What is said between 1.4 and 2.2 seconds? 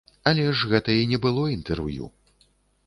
інтэрв'ю.